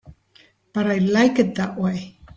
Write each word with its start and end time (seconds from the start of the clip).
But 0.73 0.87
I 0.89 0.97
like 0.97 1.37
it 1.37 1.53
that 1.53 1.77
way. 1.79 2.17